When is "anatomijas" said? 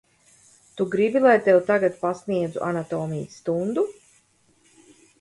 2.71-3.39